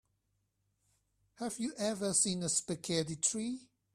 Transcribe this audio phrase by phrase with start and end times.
[1.35, 3.69] Have you ever seen a spaghetti tree?